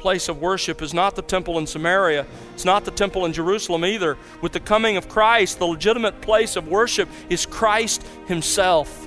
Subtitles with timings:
[0.00, 2.26] place of worship is not the temple in Samaria.
[2.54, 4.16] It's not the temple in Jerusalem either.
[4.40, 9.06] With the coming of Christ, the legitimate place of worship is Christ Himself.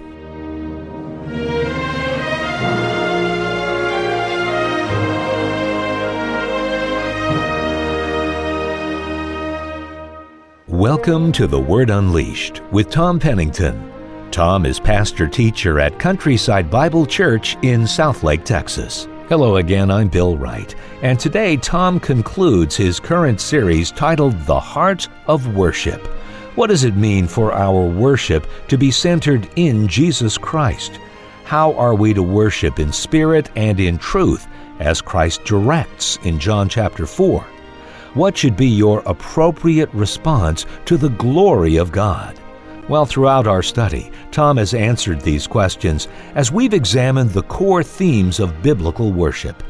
[10.68, 13.92] Welcome to The Word Unleashed with Tom Pennington.
[14.32, 19.08] Tom is pastor teacher at Countryside Bible Church in Southlake, Texas.
[19.30, 25.08] Hello again, I'm Bill Wright, and today Tom concludes his current series titled The Heart
[25.28, 26.06] of Worship.
[26.56, 31.00] What does it mean for our worship to be centered in Jesus Christ?
[31.46, 34.46] How are we to worship in spirit and in truth
[34.80, 37.40] as Christ directs in John chapter 4?
[38.16, 42.38] What should be your appropriate response to the glory of God?
[42.90, 48.42] Well, throughout our study, Tom has answered these questions as we've examined the core themes
[48.42, 49.64] of biblical worship.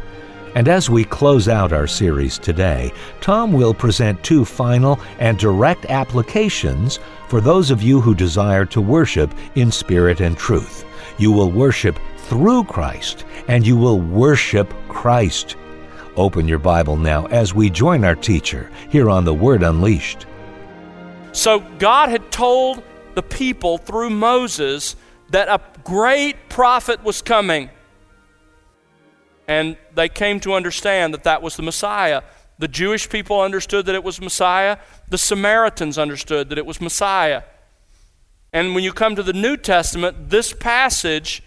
[0.56, 2.92] And as we close out our series today,
[3.22, 8.82] Tom will present two final and direct applications for those of you who desire to
[8.82, 10.86] worship in spirit and truth.
[11.18, 15.56] You will worship through Christ, and you will worship Christ.
[16.16, 20.26] Open your Bible now as we join our teacher here on The Word Unleashed.
[21.32, 22.84] So, God had told
[23.16, 24.96] the people through Moses
[25.30, 27.70] that a great prophet was coming.
[29.48, 32.22] And they came to understand that that was the Messiah.
[32.60, 34.78] The Jewish people understood that it was Messiah.
[35.10, 37.44] The Samaritans understood that it was Messiah.
[38.54, 41.42] And when you come to the New Testament, this passage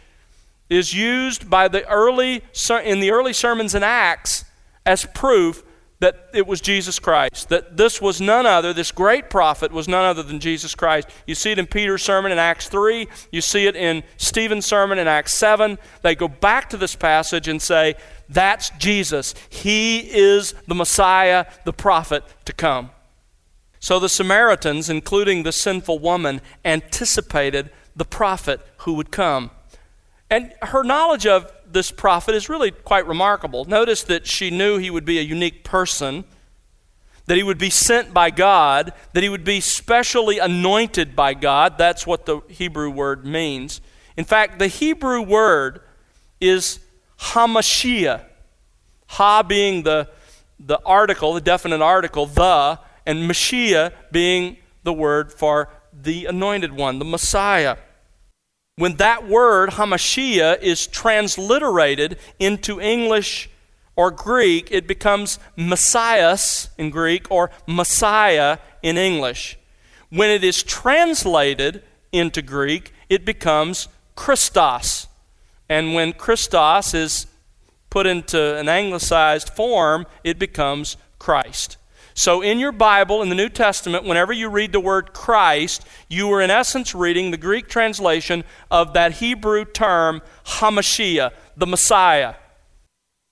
[0.69, 2.43] is used by the early
[2.85, 4.45] in the early sermons in Acts
[4.85, 5.63] as proof
[5.99, 10.05] that it was Jesus Christ, that this was none other, this great prophet was none
[10.05, 11.09] other than Jesus Christ.
[11.27, 14.99] You see it in Peter's sermon in Acts 3, you see it in Stephen's sermon
[14.99, 15.79] in Acts 7.
[16.03, 17.95] They go back to this passage and say,
[18.29, 19.35] That's Jesus.
[19.49, 22.91] He is the Messiah, the prophet to come.
[23.81, 29.51] So the Samaritans, including the sinful woman, anticipated the prophet who would come.
[30.29, 33.67] And her knowledge of this prophet is really quite remarkable.
[33.67, 36.25] Notice that she knew he would be a unique person,
[37.27, 41.77] that he would be sent by God, that he would be specially anointed by God.
[41.77, 43.83] That's what the Hebrew word means.
[44.17, 45.83] In fact, the Hebrew word
[46.41, 46.81] is
[47.21, 48.25] Hamashiach.
[49.09, 50.09] Ha being the,
[50.59, 56.99] the article, the definite article, the, and Mashiach being the word for the anointed one,
[56.99, 57.77] the Messiah
[58.77, 63.49] when that word, Hamashiach, is transliterated into English
[63.97, 69.59] or Greek, it becomes Messias in Greek or Messiah in English.
[70.11, 71.83] When it is translated
[72.13, 75.09] into Greek, it becomes Christos.
[75.71, 77.27] And when Christos is
[77.89, 81.79] put into an anglicized form, it becomes Christ.
[82.19, 86.33] So, in your Bible, in the New Testament, whenever you read the word Christ, you
[86.33, 92.37] are in essence reading the Greek translation of that Hebrew term, Hamashiach, the Messiah.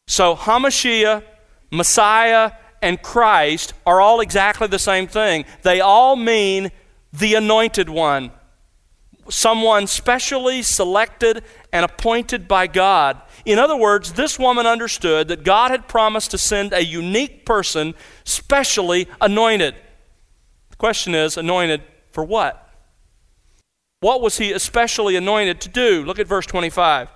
[0.07, 1.25] So, Hamashiach,
[1.71, 2.53] Messiah,
[2.83, 5.47] and Christ are all exactly the same thing.
[5.63, 6.71] They all mean
[7.11, 8.33] the anointed one,
[9.31, 13.19] someone specially selected and appointed by God.
[13.45, 17.95] In other words, this woman understood that God had promised to send a unique person,
[18.25, 19.75] specially anointed.
[20.71, 22.61] The question is anointed for what?
[24.01, 26.05] What was he especially anointed to do?
[26.05, 27.09] Look at verse 25.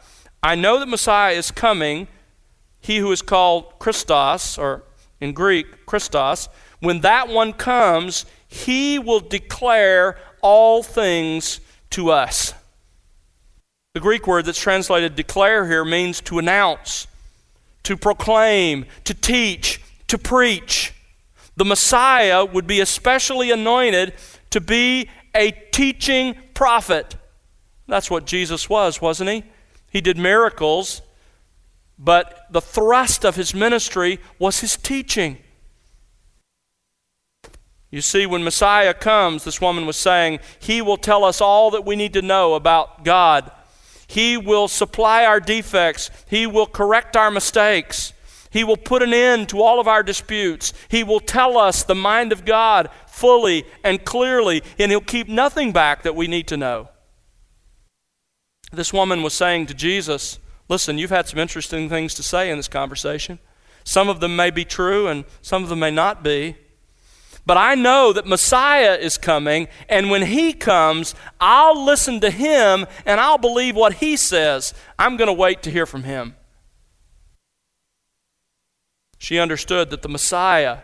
[0.43, 2.09] I know that Messiah is coming,
[2.81, 4.85] he who is called Christos, or
[5.21, 6.49] in Greek, Christos.
[6.81, 12.55] When that one comes, he will declare all things to us.
[13.95, 17.07] The Greek word that's translated declare here means to announce,
[17.85, 20.95] to proclaim, to teach, to preach.
[21.57, 24.15] The Messiah would be especially anointed
[24.51, 27.17] to be a teaching prophet.
[27.87, 29.45] That's what Jesus was, wasn't he?
[29.91, 31.01] He did miracles,
[31.99, 35.39] but the thrust of his ministry was his teaching.
[37.91, 41.87] You see, when Messiah comes, this woman was saying, He will tell us all that
[41.87, 43.51] we need to know about God.
[44.09, 46.11] He will supply our defects.
[46.29, 48.15] He will correct our mistakes.
[48.51, 50.73] He will put an end to all of our disputes.
[50.89, 55.73] He will tell us the mind of God fully and clearly, and He'll keep nothing
[55.73, 56.89] back that we need to know.
[58.73, 60.39] This woman was saying to Jesus,
[60.69, 63.39] Listen, you've had some interesting things to say in this conversation.
[63.85, 66.57] Some of them may be true, and some of them may not be.
[67.49, 72.85] But I know that Messiah is coming, and when he comes, I'll listen to him
[73.07, 74.75] and I'll believe what he says.
[74.99, 76.37] I'm going to wait to hear from him.
[79.17, 80.81] She understood that the Messiah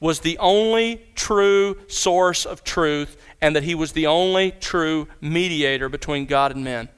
[0.00, 5.90] was the only true source of truth and that he was the only true mediator
[5.90, 6.88] between God and men.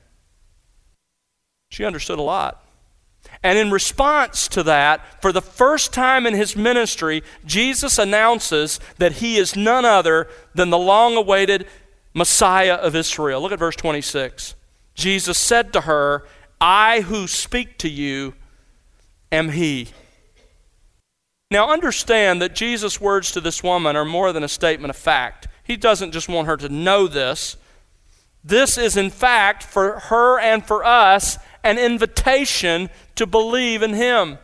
[1.69, 2.64] She understood a lot.
[3.45, 9.13] And in response to that, for the first time in his ministry, Jesus announces that
[9.13, 11.67] he is none other than the long awaited
[12.15, 13.43] Messiah of Israel.
[13.43, 14.55] Look at verse 26.
[14.95, 16.25] Jesus said to her,
[16.59, 18.33] I who speak to you
[19.31, 19.89] am he.
[21.51, 25.49] Now understand that Jesus' words to this woman are more than a statement of fact.
[25.65, 27.59] He doesn't just want her to know this.
[28.43, 34.39] This is, in fact, for her and for us, an invitation to believe in Him.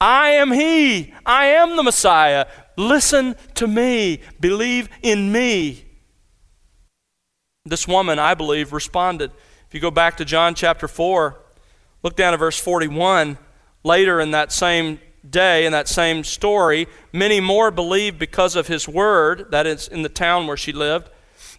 [0.00, 1.12] I am He.
[1.26, 2.46] I am the Messiah.
[2.76, 4.20] Listen to me.
[4.40, 5.84] Believe in me.
[7.64, 9.30] This woman, I believe, responded.
[9.68, 11.40] If you go back to John chapter 4,
[12.02, 13.38] look down at verse 41.
[13.84, 18.88] Later in that same day, in that same story, many more believed because of his
[18.88, 21.08] word, that is, in the town where she lived.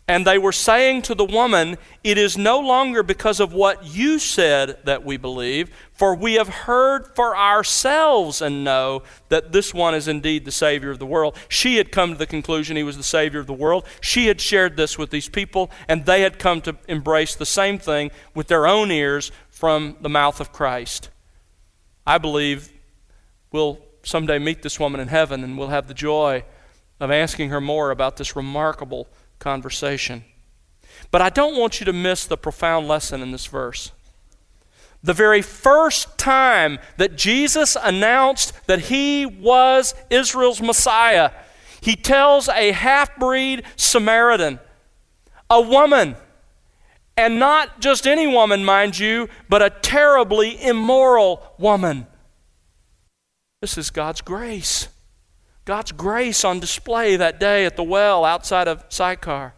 [0.05, 4.19] And they were saying to the woman, It is no longer because of what you
[4.19, 9.95] said that we believe, for we have heard for ourselves and know that this one
[9.95, 11.37] is indeed the Savior of the world.
[11.47, 13.85] She had come to the conclusion he was the Savior of the world.
[14.01, 17.79] She had shared this with these people, and they had come to embrace the same
[17.79, 21.11] thing with their own ears from the mouth of Christ.
[22.05, 22.73] I believe
[23.53, 26.43] we'll someday meet this woman in heaven, and we'll have the joy
[26.99, 29.07] of asking her more about this remarkable
[29.43, 30.23] conversation.
[31.11, 33.91] But I don't want you to miss the profound lesson in this verse.
[35.03, 41.31] The very first time that Jesus announced that he was Israel's Messiah,
[41.81, 44.59] he tells a half breed Samaritan,
[45.49, 46.15] a woman,
[47.17, 52.07] and not just any woman, mind you, but a terribly immoral woman.
[53.61, 54.87] This is God's grace.
[55.65, 59.53] God's grace on display that day at the well outside of Sychar.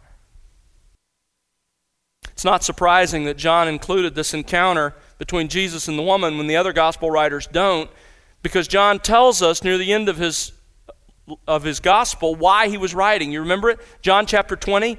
[2.31, 6.57] It's not surprising that John included this encounter between Jesus and the woman when the
[6.57, 7.89] other gospel writers don't,
[8.43, 10.51] because John tells us near the end of his,
[11.47, 13.31] of his gospel why he was writing.
[13.31, 13.79] You remember it?
[14.01, 14.97] John chapter 20?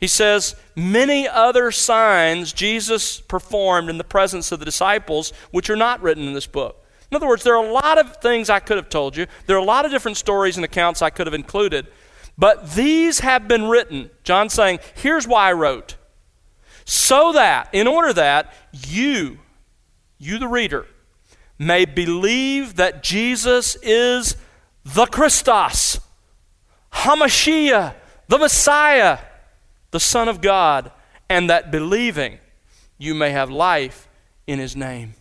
[0.00, 5.76] He says, Many other signs Jesus performed in the presence of the disciples, which are
[5.76, 6.81] not written in this book.
[7.12, 9.26] In other words, there are a lot of things I could have told you.
[9.44, 11.86] There are a lot of different stories and accounts I could have included.
[12.38, 14.08] But these have been written.
[14.24, 15.96] John saying, here's why I wrote.
[16.86, 19.40] So that, in order that you,
[20.16, 20.86] you the reader,
[21.58, 24.34] may believe that Jesus is
[24.82, 26.00] the Christos,
[26.94, 27.94] Hamashiach,
[28.28, 29.18] the Messiah,
[29.90, 30.90] the Son of God,
[31.28, 32.38] and that believing
[32.96, 34.08] you may have life
[34.46, 35.12] in his name.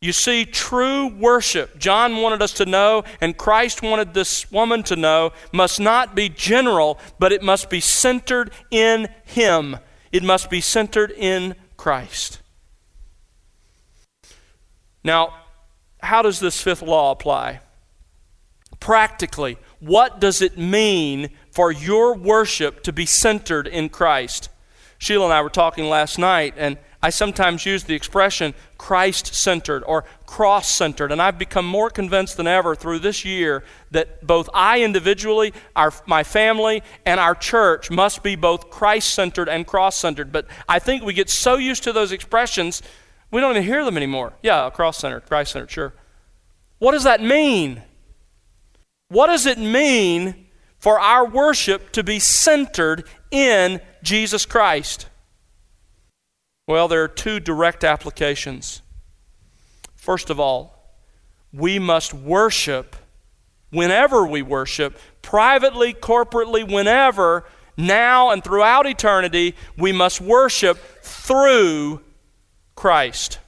[0.00, 4.96] You see, true worship, John wanted us to know, and Christ wanted this woman to
[4.96, 9.78] know, must not be general, but it must be centered in Him.
[10.12, 12.40] It must be centered in Christ.
[15.02, 15.34] Now,
[16.02, 17.60] how does this fifth law apply?
[18.80, 24.50] Practically, what does it mean for your worship to be centered in Christ?
[24.98, 29.84] Sheila and I were talking last night, and I sometimes use the expression Christ centered
[29.84, 34.50] or cross centered, and I've become more convinced than ever through this year that both
[34.52, 39.94] I individually, our, my family, and our church must be both Christ centered and cross
[39.94, 40.32] centered.
[40.32, 42.82] But I think we get so used to those expressions,
[43.30, 44.32] we don't even hear them anymore.
[44.42, 45.94] Yeah, cross centered, Christ centered, sure.
[46.80, 47.82] What does that mean?
[49.10, 50.48] What does it mean
[50.80, 55.06] for our worship to be centered in Jesus Christ?
[56.68, 58.82] Well, there are two direct applications.
[59.94, 60.96] First of all,
[61.52, 62.96] we must worship
[63.70, 67.44] whenever we worship, privately, corporately, whenever,
[67.76, 72.00] now and throughout eternity, we must worship through
[72.74, 73.38] Christ.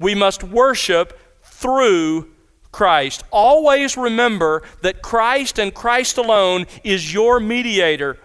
[0.00, 2.28] We must worship through
[2.72, 3.22] Christ.
[3.30, 8.18] Always remember that Christ and Christ alone is your mediator.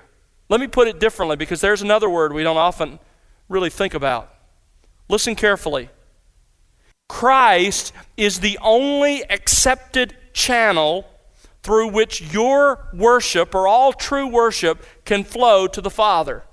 [0.50, 3.00] Let me put it differently because there's another word we don't often
[3.50, 4.34] really think about.
[5.10, 5.90] Listen carefully.
[7.08, 11.06] Christ is the only accepted channel
[11.62, 16.44] through which your worship or all true worship can flow to the Father.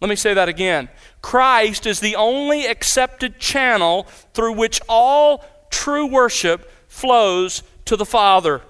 [0.00, 0.88] Let me say that again.
[1.20, 8.62] Christ is the only accepted channel through which all true worship flows to the Father.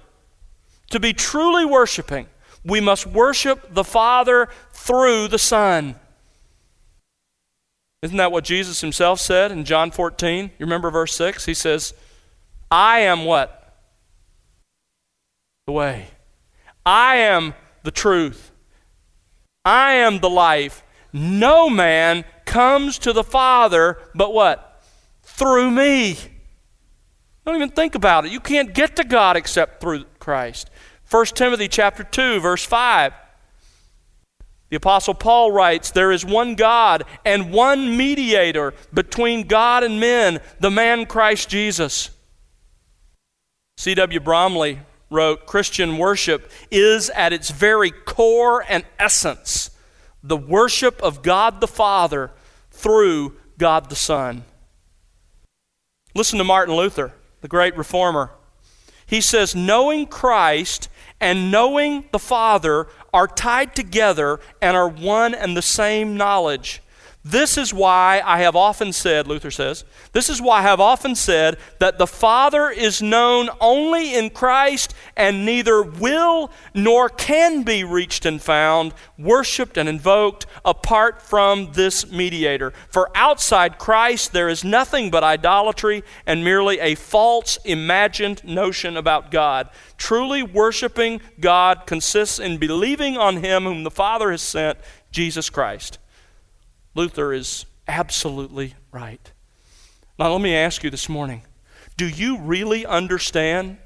[0.90, 2.26] To be truly worshiping,
[2.64, 5.96] we must worship the Father through the Son.
[8.02, 10.46] Isn't that what Jesus himself said in John 14?
[10.58, 11.46] You remember verse 6?
[11.46, 11.94] He says,
[12.70, 13.76] I am what?
[15.66, 16.08] The way.
[16.84, 17.54] I am
[17.84, 18.50] the truth.
[19.64, 20.82] I am the life.
[21.12, 24.82] No man comes to the Father but what?
[25.22, 26.16] Through me.
[27.46, 28.32] Don't even think about it.
[28.32, 30.70] You can't get to God except through Christ.
[31.08, 33.12] 1 Timothy chapter 2 verse 5.
[34.72, 40.40] The apostle Paul writes, there is one God and one mediator between God and men,
[40.60, 42.08] the man Christ Jesus.
[43.76, 44.18] C.W.
[44.20, 44.78] Bromley
[45.10, 49.72] wrote, Christian worship is at its very core and essence
[50.22, 52.30] the worship of God the Father
[52.70, 54.42] through God the Son.
[56.14, 57.12] Listen to Martin Luther,
[57.42, 58.30] the great reformer.
[59.04, 60.88] He says, Knowing Christ
[61.22, 66.82] and knowing the Father are tied together and are one and the same knowledge.
[67.24, 71.14] This is why I have often said, Luther says, this is why I have often
[71.14, 77.84] said that the Father is known only in Christ and neither will nor can be
[77.84, 82.72] reached and found, worshiped and invoked apart from this mediator.
[82.90, 89.30] For outside Christ there is nothing but idolatry and merely a false, imagined notion about
[89.30, 89.68] God.
[89.96, 94.76] Truly worshiping God consists in believing on Him whom the Father has sent,
[95.12, 95.98] Jesus Christ.
[96.94, 99.32] Luther is absolutely right.
[100.18, 101.42] Now, let me ask you this morning
[101.96, 103.78] do you really understand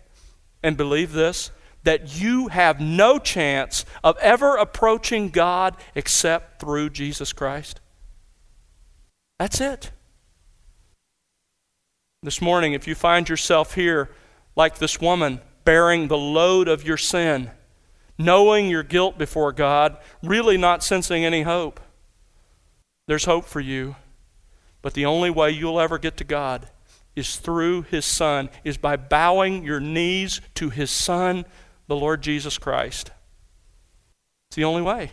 [0.63, 1.51] and believe this?
[1.85, 7.81] That you have no chance of ever approaching God except through Jesus Christ?
[9.39, 9.93] That's it.
[12.23, 14.11] This morning, if you find yourself here
[14.57, 17.51] like this woman, bearing the load of your sin,
[18.19, 21.79] knowing your guilt before God, really not sensing any hope,
[23.07, 23.97] there's hope for you.
[24.83, 26.69] But the only way you'll ever get to God
[27.15, 31.45] is through His Son, is by bowing your knees to His Son,
[31.87, 33.11] the Lord Jesus Christ.
[34.49, 35.13] It's the only way.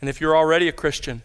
[0.00, 1.22] And if you're already a Christian,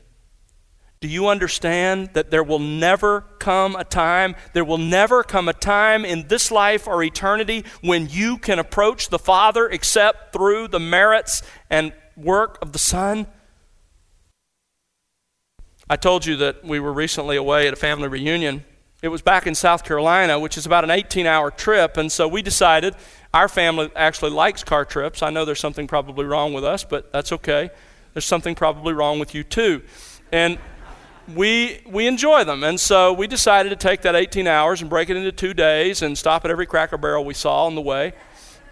[1.00, 5.54] do you understand that there will never come a time, there will never come a
[5.54, 10.80] time in this life or eternity when you can approach the Father except through the
[10.80, 13.28] merits and work of the Son?
[15.90, 18.66] I told you that we were recently away at a family reunion.
[19.02, 22.28] It was back in South Carolina, which is about an 18 hour trip, and so
[22.28, 22.94] we decided
[23.34, 25.24] our family actually likes car trips.
[25.24, 27.70] I know there's something probably wrong with us, but that's okay.
[28.14, 29.82] There's something probably wrong with you too.
[30.32, 30.58] And
[31.34, 32.66] we, we enjoy them.
[32.66, 36.02] And so we decided to take that 18 hours and break it into two days
[36.02, 38.14] and stop at every cracker barrel we saw on the way.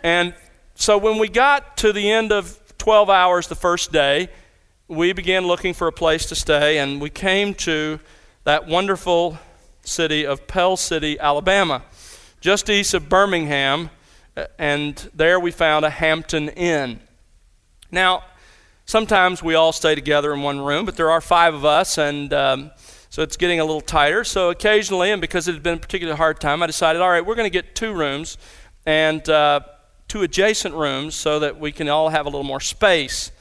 [0.04, 0.34] And
[0.74, 4.30] so when we got to the end of 12 hours the first day,
[4.88, 8.00] we began looking for a place to stay, and we came to
[8.44, 9.40] that wonderful
[9.84, 11.82] city of Pell City, Alabama,
[12.40, 13.90] just east of Birmingham,
[14.60, 17.00] and there we found a Hampton Inn.
[17.90, 18.26] Now,
[18.86, 22.32] sometimes we all stay together in one room, but there are five of us, and
[22.32, 22.72] um,
[23.10, 24.24] so it's getting a little tighter.
[24.24, 27.26] So occasionally, and because it had been a particularly hard time, I decided, all right,
[27.26, 28.38] we're going to get two rooms
[28.86, 29.62] and uh,
[30.08, 33.32] two adjacent rooms so that we can all have a little more space.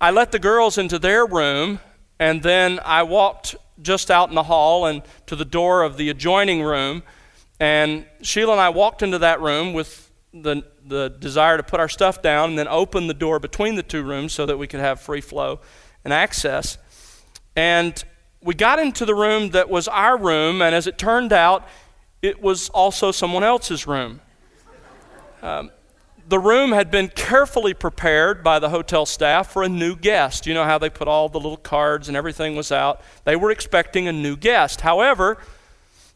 [0.00, 1.80] I let the girls into their room,
[2.18, 6.10] and then I walked just out in the hall and to the door of the
[6.10, 7.02] adjoining room.
[7.58, 11.88] And Sheila and I walked into that room with the, the desire to put our
[11.88, 14.80] stuff down and then open the door between the two rooms so that we could
[14.80, 15.60] have free flow
[16.04, 16.76] and access.
[17.54, 18.02] And
[18.42, 21.66] we got into the room that was our room, and as it turned out,
[22.20, 24.20] it was also someone else's room.
[25.42, 25.70] Um,
[26.28, 30.46] the room had been carefully prepared by the hotel staff for a new guest.
[30.46, 33.00] You know how they put all the little cards and everything was out.
[33.24, 34.80] They were expecting a new guest.
[34.80, 35.38] However,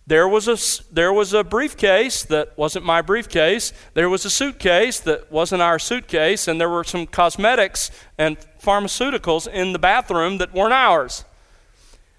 [0.06, 3.72] there was a there was a briefcase that wasn't my briefcase.
[3.94, 9.46] There was a suitcase that wasn't our suitcase, and there were some cosmetics and pharmaceuticals
[9.46, 11.24] in the bathroom that weren't ours.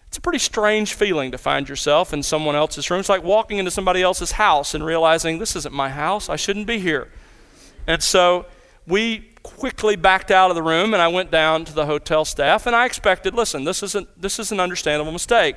[0.07, 3.01] It's a pretty strange feeling to find yourself in someone else's room.
[3.01, 6.29] It's like walking into somebody else's house and realizing this isn't my house.
[6.29, 7.09] I shouldn't be here.
[7.87, 8.45] And so
[8.87, 12.67] we quickly backed out of the room and I went down to the hotel staff
[12.67, 15.55] and I expected, listen, this isn't this is an understandable mistake.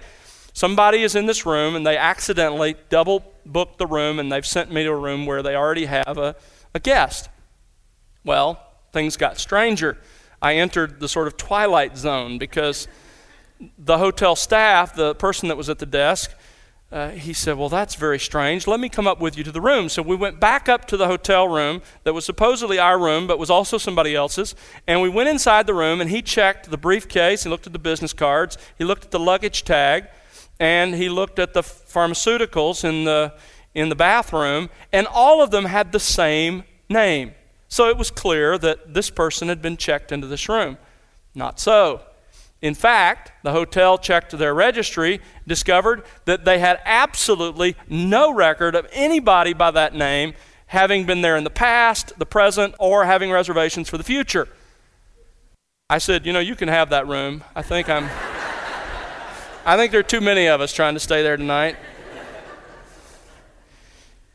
[0.53, 4.73] Somebody is in this room and they accidentally double booked the room and they've sent
[4.73, 6.37] me to a room where they already have a,
[6.75, 7.29] a guest.
[8.25, 8.61] Well,
[8.93, 9.99] things got stranger.
[10.41, 12.89] I entered the sort of twilight zone because
[13.79, 16.35] the hotel staff, the person that was at the desk,
[16.93, 18.67] uh, he said, Well, that's very strange.
[18.67, 19.89] Let me come up with you to the room.
[19.89, 23.39] So we went back up to the hotel room that was supposedly our room, but
[23.39, 24.55] was also somebody else's.
[24.87, 27.43] And we went inside the room, and he checked the briefcase.
[27.43, 28.57] He looked at the business cards.
[28.79, 30.07] He looked at the luggage tag.
[30.61, 33.35] and he looked at the pharmaceuticals in the,
[33.75, 37.35] in the bathroom, and all of them had the same name.
[37.69, 40.79] So it was clear that this person had been checked into this room.
[41.35, 42.03] Not so.
[42.65, 48.89] In fact, the hotel checked their registry, discovered that they had absolutely no record of
[48.91, 50.33] anybody by that name
[50.69, 54.49] having been there in the past, the present, or having reservations for the future.
[55.91, 57.45] I said, You know, you can have that room.
[57.55, 58.05] I think I'm.
[59.67, 61.77] I think there are too many of us trying to stay there tonight.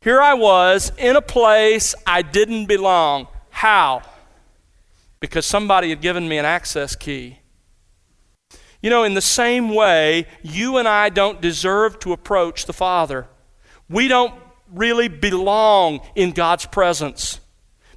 [0.02, 3.28] Here I was in a place I didn't belong.
[3.50, 4.04] How?
[5.20, 7.39] Because somebody had given me an access key.
[8.82, 13.28] You know, in the same way, you and I don't deserve to approach the Father.
[13.90, 14.34] We don't
[14.72, 17.40] really belong in God's presence.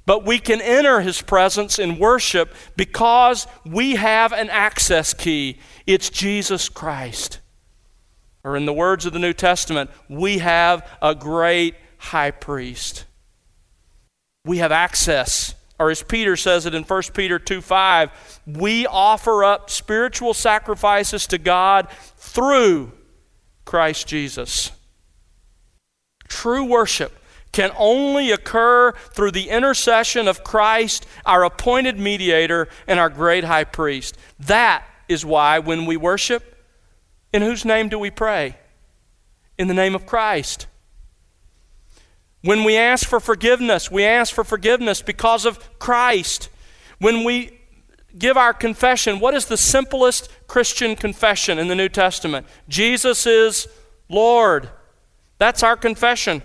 [0.05, 5.59] But we can enter His presence in worship because we have an access key.
[5.87, 7.39] It's Jesus Christ.
[8.43, 13.05] Or, in the words of the New Testament, we have a great high priest.
[14.43, 15.55] We have access.
[15.79, 21.27] Or, as Peter says it in 1 Peter 2 5, we offer up spiritual sacrifices
[21.27, 21.87] to God
[22.17, 22.91] through
[23.65, 24.71] Christ Jesus.
[26.27, 27.17] True worship
[27.51, 33.63] can only occur through the intercession of Christ, our appointed mediator, and our great high
[33.63, 34.17] priest.
[34.39, 36.43] That is why when we worship,
[37.31, 38.57] in whose name do we pray?
[39.57, 40.67] In the name of Christ.
[42.43, 46.49] When we ask for forgiveness, we ask for forgiveness because of Christ.
[46.99, 47.57] When we
[48.17, 52.45] give our confession, what is the simplest Christian confession in the New Testament?
[52.67, 53.67] Jesus is
[54.09, 54.69] Lord.
[55.37, 56.43] That's our confession.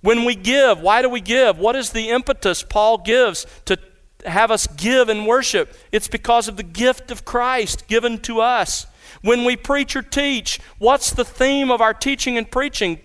[0.00, 1.58] When we give, why do we give?
[1.58, 3.78] What is the impetus Paul gives to
[4.26, 5.74] have us give and worship?
[5.92, 8.86] It's because of the gift of Christ given to us.
[9.22, 12.98] When we preach or teach, what's the theme of our teaching and preaching?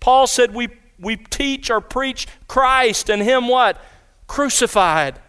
[0.00, 0.68] Paul said we,
[1.04, 3.80] we teach or preach Christ and Him what?
[4.26, 5.20] Crucified.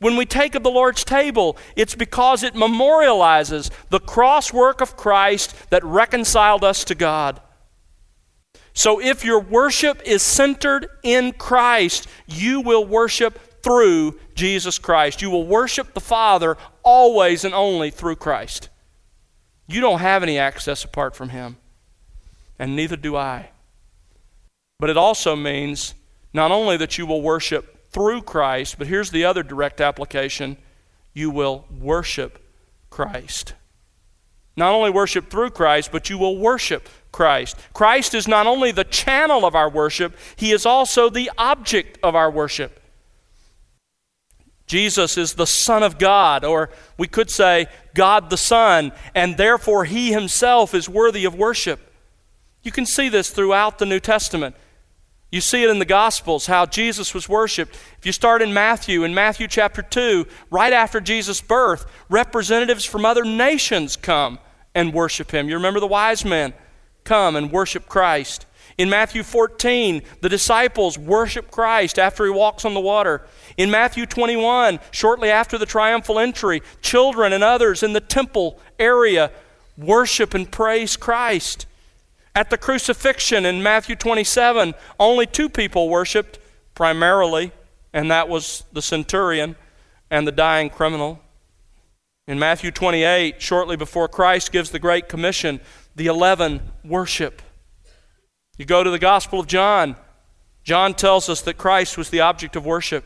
[0.00, 4.96] When we take of the Lord's table, it's because it memorializes the cross work of
[4.96, 7.40] Christ that reconciled us to God.
[8.74, 15.22] So if your worship is centered in Christ, you will worship through Jesus Christ.
[15.22, 18.68] You will worship the Father always and only through Christ.
[19.66, 21.56] You don't have any access apart from Him,
[22.58, 23.50] and neither do I.
[24.78, 25.94] But it also means
[26.32, 30.56] not only that you will worship through Christ, but here's the other direct application
[31.12, 32.40] you will worship
[32.90, 33.54] Christ.
[34.56, 37.56] Not only worship through Christ, but you will worship Christ.
[37.72, 42.14] Christ is not only the channel of our worship, he is also the object of
[42.14, 42.80] our worship.
[44.66, 49.84] Jesus is the Son of God, or we could say God the Son, and therefore
[49.84, 51.80] he himself is worthy of worship.
[52.62, 54.56] You can see this throughout the New Testament.
[55.34, 57.74] You see it in the Gospels, how Jesus was worshiped.
[57.98, 63.04] If you start in Matthew, in Matthew chapter 2, right after Jesus' birth, representatives from
[63.04, 64.38] other nations come
[64.76, 65.48] and worship him.
[65.48, 66.54] You remember the wise men?
[67.04, 68.46] come and worship Christ.
[68.76, 73.22] In Matthew 14, the disciples worship Christ after he walks on the water.
[73.56, 79.30] In Matthew 21, shortly after the triumphal entry, children and others in the temple area
[79.76, 81.66] worship and praise Christ.
[82.34, 86.40] At the crucifixion in Matthew 27, only two people worshiped
[86.74, 87.52] primarily,
[87.92, 89.54] and that was the centurion
[90.10, 91.20] and the dying criminal.
[92.26, 95.60] In Matthew 28, shortly before Christ gives the Great Commission,
[95.94, 97.40] the 11 worship.
[98.56, 99.94] You go to the Gospel of John.
[100.64, 103.04] John tells us that Christ was the object of worship.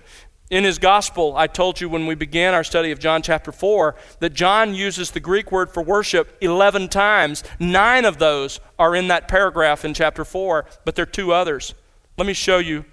[0.50, 3.94] In his gospel, I told you when we began our study of John chapter 4
[4.20, 7.44] that John uses the Greek word for worship 11 times.
[7.58, 11.74] Nine of those are in that paragraph in chapter 4, but there are two others.
[12.16, 12.86] Let me show you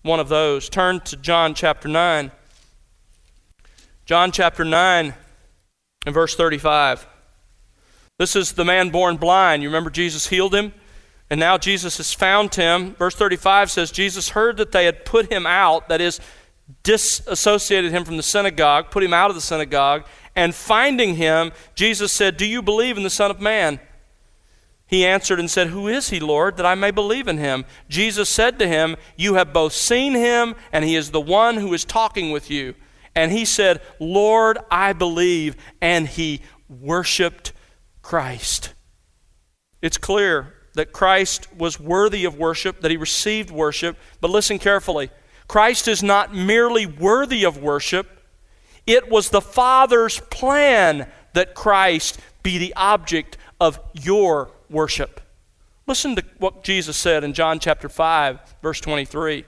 [0.00, 0.70] one of those.
[0.70, 2.30] Turn to John chapter 9.
[4.06, 5.14] John chapter 9
[6.06, 7.06] and verse 35.
[8.18, 9.62] This is the man born blind.
[9.62, 10.72] You remember Jesus healed him?
[11.30, 12.94] And now Jesus has found him.
[12.94, 16.20] Verse 35 says, Jesus heard that they had put him out, that is,
[16.82, 20.04] disassociated him from the synagogue, put him out of the synagogue,
[20.36, 23.80] and finding him, Jesus said, Do you believe in the Son of Man?
[24.86, 27.64] He answered and said, Who is he, Lord, that I may believe in him?
[27.88, 31.72] Jesus said to him, You have both seen him, and he is the one who
[31.72, 32.74] is talking with you.
[33.14, 35.56] And he said, Lord, I believe.
[35.80, 37.52] And he worshiped
[38.02, 38.74] Christ.
[39.80, 45.10] It's clear that Christ was worthy of worship, that he received worship, but listen carefully.
[45.48, 48.08] Christ is not merely worthy of worship,
[48.86, 55.20] it was the Father's plan that Christ be the object of your worship.
[55.86, 59.44] Listen to what Jesus said in John chapter 5, verse 23.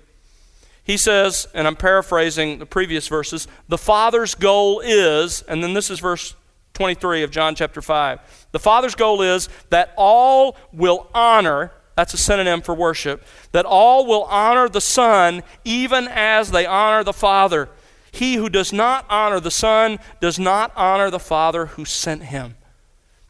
[0.84, 5.90] He says, and I'm paraphrasing the previous verses, the Father's goal is, and then this
[5.90, 6.34] is verse
[6.74, 8.48] 23 of John chapter 5.
[8.52, 14.06] The Father's goal is that all will honor, that's a synonym for worship, that all
[14.06, 17.70] will honor the Son even as they honor the Father.
[18.12, 22.54] He who does not honor the Son does not honor the Father who sent him.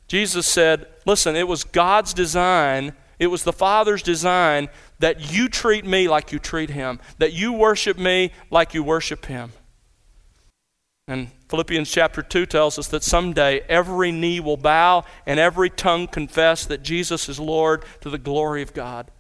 [0.09, 5.85] Jesus said, Listen, it was God's design, it was the Father's design that you treat
[5.85, 9.53] me like you treat him, that you worship me like you worship him.
[11.07, 16.09] And Philippians chapter 2 tells us that someday every knee will bow and every tongue
[16.09, 19.11] confess that Jesus is Lord to the glory of God.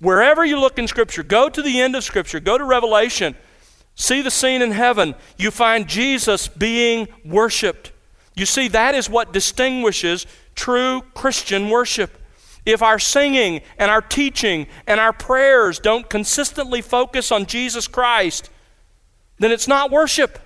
[0.00, 3.36] Wherever you look in Scripture, go to the end of Scripture, go to Revelation,
[3.94, 7.92] see the scene in heaven, you find Jesus being worshiped.
[8.34, 12.16] You see, that is what distinguishes true Christian worship.
[12.64, 18.48] If our singing and our teaching and our prayers don't consistently focus on Jesus Christ,
[19.38, 20.38] then it's not worship.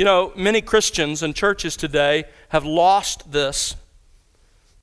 [0.00, 3.76] You know, many Christians and churches today have lost this.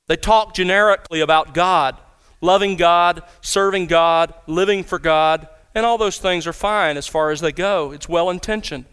[0.06, 1.96] They talk generically about God,
[2.40, 7.32] loving God, serving God, living for God, and all those things are fine as far
[7.32, 7.90] as they go.
[7.90, 8.84] It's well intentioned.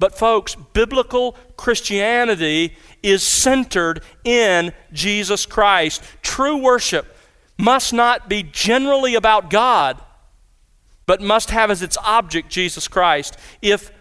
[0.00, 6.02] But, folks, biblical Christianity is centered in Jesus Christ.
[6.22, 7.16] True worship
[7.56, 10.02] must not be generally about God,
[11.06, 13.38] but must have as its object Jesus Christ.
[13.62, 13.92] If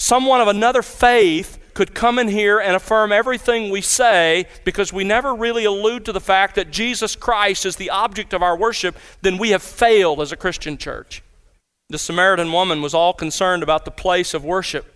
[0.00, 5.04] someone of another faith could come in here and affirm everything we say because we
[5.04, 8.96] never really allude to the fact that Jesus Christ is the object of our worship,
[9.22, 11.22] then we have failed as a Christian church.
[11.90, 14.94] The Samaritan woman was all concerned about the place of worship.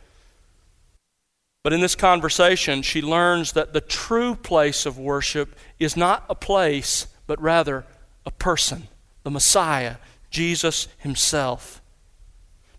[1.63, 6.35] But in this conversation, she learns that the true place of worship is not a
[6.35, 7.85] place, but rather
[8.27, 8.89] a person,
[9.23, 9.97] the Messiah,
[10.31, 11.83] Jesus himself.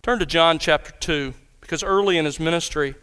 [0.01, 1.33] Turn to John chapter 2,
[1.65, 2.93] because early in his ministry,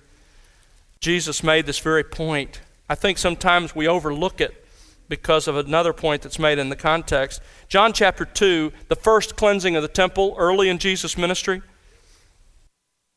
[1.01, 2.61] Jesus made this very point.
[2.89, 4.65] I think sometimes we overlook it
[5.09, 7.43] because of another point that's made in the context.
[7.69, 11.61] John chapter 2, the first cleansing of the temple early in Jesus' ministry.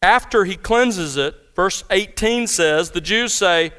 [0.02, 3.72] After he cleanses it, verse 18 says, the Jews say,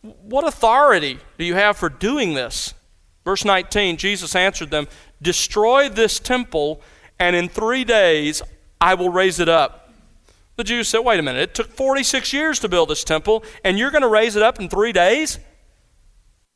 [0.00, 2.72] What authority do you have for doing this?
[3.24, 4.88] Verse 19, Jesus answered them,
[5.20, 6.80] Destroy this temple,
[7.18, 8.40] and in three days
[8.80, 9.87] I will raise it up.
[10.58, 13.78] The Jews said, Wait a minute, it took 46 years to build this temple, and
[13.78, 15.38] you're going to raise it up in three days?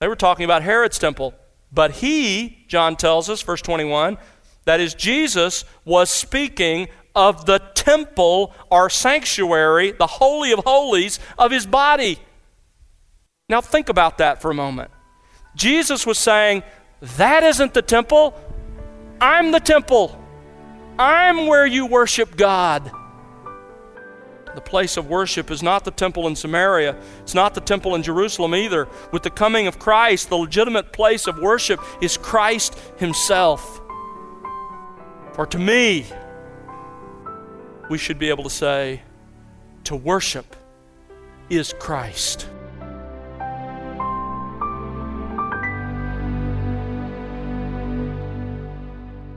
[0.01, 1.35] They were talking about Herod's temple.
[1.73, 4.19] But he, John tells us, verse 21,
[4.65, 11.53] that is, Jesus was speaking of the temple or sanctuary, the Holy of Holies of
[11.53, 12.19] his body.
[13.49, 14.91] Now think about that for a moment.
[15.55, 16.65] Jesus was saying,
[17.19, 18.35] That isn't the temple.
[19.21, 20.21] I'm the temple.
[20.99, 22.91] I'm where you worship God.
[24.55, 26.97] The place of worship is not the temple in Samaria.
[27.21, 28.87] It's not the temple in Jerusalem either.
[29.13, 33.81] With the coming of Christ, the legitimate place of worship is Christ Himself.
[35.33, 36.07] For to me,
[37.89, 39.03] we should be able to say,
[39.85, 40.57] to worship
[41.49, 42.49] is Christ.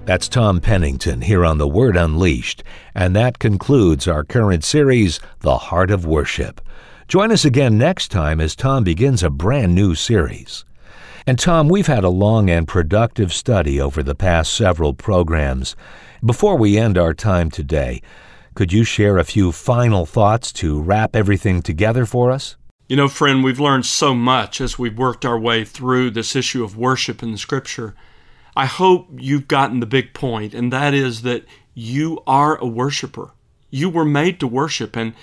[0.05, 2.63] That's Tom Pennington here on The Word Unleashed,
[2.93, 6.61] and that concludes our current series, The Heart of Worship.
[7.07, 10.63] Join us again next time as Tom begins a brand new series.
[11.25, 15.75] And Tom, we've had a long and productive study over the past several programs.
[16.23, 18.03] Before we end our time today,
[18.53, 22.57] could you share a few final thoughts to wrap everything together for us?
[22.87, 26.63] You know, friend, we've learned so much as we've worked our way through this issue
[26.63, 27.95] of worship in Scripture.
[28.55, 33.31] I hope you've gotten the big point, and that is that you are a worshiper.
[33.69, 35.13] You were made to worship, and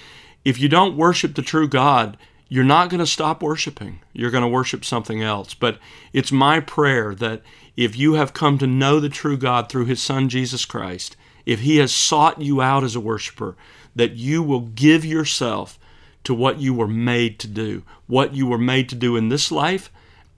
[0.44, 2.18] if you don't worship the true God,
[2.50, 4.00] you're not going to stop worshiping.
[4.12, 5.54] You're going to worship something else.
[5.54, 5.78] But
[6.12, 7.40] it's my prayer that
[7.78, 11.16] if you have come to know the true God through His Son Jesus Christ,
[11.46, 13.56] if He has sought you out as a worshiper,
[13.96, 15.78] that you will give yourself
[16.24, 19.50] to what you were made to do, what you were made to do in this
[19.50, 19.90] life,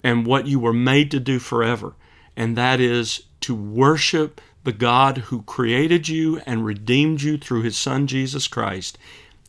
[0.05, 1.95] and what you were made to do forever
[2.37, 7.77] and that is to worship the God who created you and redeemed you through his
[7.77, 8.99] Son Jesus Christ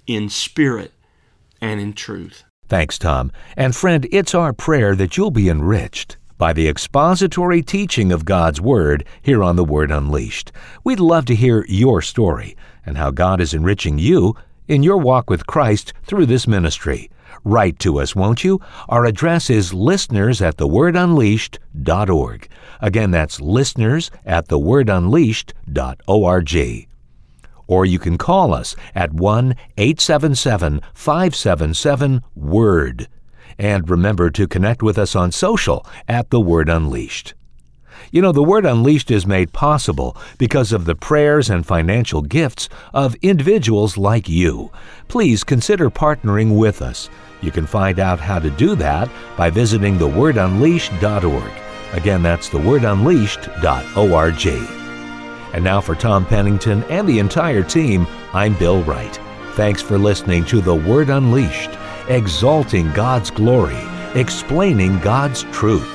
[0.06, 0.92] in spirit
[1.62, 2.44] and in truth.
[2.68, 3.32] Thanks, Tom.
[3.56, 8.60] And friend, it's our prayer that you'll be enriched by the expository teaching of God's
[8.60, 10.52] Word here on The Word Unleashed.
[10.84, 14.36] We'd love to hear your story and how God is enriching you
[14.68, 17.10] in your walk with Christ through this ministry.
[17.46, 18.60] Write to us, won't you?
[18.90, 22.50] Our address is listeners at thewordunleashed.org.
[22.82, 26.88] Again, that's listeners at thewordunleashed.org.
[27.68, 33.08] Or you can call us at 1 877 577 WORD.
[33.60, 37.36] And remember to connect with us on social at The Word Unleashed.
[38.12, 42.70] You know, the Word Unleashed is made possible because of the prayers and financial gifts
[42.94, 44.72] of individuals like you.
[45.08, 47.10] Please consider partnering with us.
[47.42, 51.52] You can find out how to do that by visiting thewordunleashed.org.
[51.94, 54.48] Again, that's thewordunleashed.org.
[55.54, 59.20] And now for Tom Pennington and the entire team, I'm Bill Wright.
[59.54, 61.72] Thanks for listening to The Word Unleashed,
[62.10, 63.80] exalting God's glory,
[64.16, 65.90] explaining God's truth.